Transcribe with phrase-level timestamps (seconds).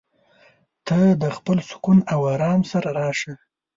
[0.87, 3.33] ته د خپل سکون او ارام سره راشه.